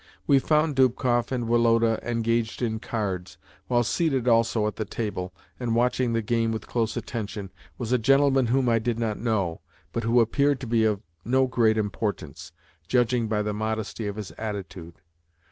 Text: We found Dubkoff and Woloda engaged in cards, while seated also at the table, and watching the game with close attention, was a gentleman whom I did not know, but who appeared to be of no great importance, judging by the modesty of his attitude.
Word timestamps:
We 0.25 0.39
found 0.39 0.75
Dubkoff 0.77 1.31
and 1.31 1.47
Woloda 1.47 1.99
engaged 2.01 2.63
in 2.63 2.79
cards, 2.79 3.37
while 3.67 3.83
seated 3.83 4.27
also 4.27 4.65
at 4.65 4.77
the 4.77 4.83
table, 4.83 5.31
and 5.59 5.75
watching 5.75 6.13
the 6.13 6.23
game 6.23 6.51
with 6.51 6.65
close 6.65 6.97
attention, 6.97 7.51
was 7.77 7.91
a 7.91 7.99
gentleman 7.99 8.47
whom 8.47 8.67
I 8.67 8.79
did 8.79 8.97
not 8.97 9.19
know, 9.19 9.61
but 9.93 10.01
who 10.01 10.19
appeared 10.19 10.59
to 10.61 10.65
be 10.65 10.85
of 10.85 11.03
no 11.23 11.45
great 11.45 11.77
importance, 11.77 12.51
judging 12.87 13.27
by 13.27 13.43
the 13.43 13.53
modesty 13.53 14.07
of 14.07 14.15
his 14.15 14.31
attitude. 14.39 14.95